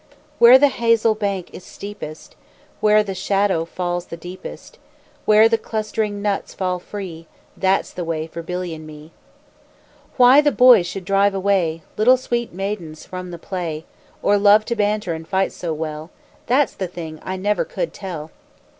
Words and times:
Where 0.39 0.57
the 0.57 0.69
hazel 0.69 1.13
bank 1.13 1.51
is 1.53 1.63
steepest, 1.63 2.35
Where 2.79 3.03
the 3.03 3.13
shadow 3.13 3.65
falls 3.65 4.07
the 4.07 4.17
deepest, 4.17 4.79
Where 5.25 5.47
the 5.47 5.59
clustering 5.59 6.23
nuts 6.23 6.55
fall 6.55 6.79
free, 6.79 7.27
That's 7.55 7.93
the 7.93 8.03
way 8.03 8.25
for 8.25 8.41
Billy 8.41 8.73
and 8.73 8.87
me. 8.87 9.11
Why 10.17 10.41
the 10.41 10.51
boys 10.51 10.87
should 10.87 11.05
drive 11.05 11.35
away 11.35 11.83
Little 11.97 12.17
sweet 12.17 12.51
maidens 12.51 13.05
from 13.05 13.29
the 13.29 13.37
play, 13.37 13.85
Or 14.23 14.39
love 14.39 14.65
to 14.65 14.75
banter 14.75 15.13
and 15.13 15.27
fight 15.27 15.51
so 15.53 15.71
well, 15.71 16.09
That's 16.47 16.73
the 16.73 16.87
thing 16.87 17.19
I 17.21 17.37
never 17.37 17.63
could 17.63 17.93
tell. 17.93 18.31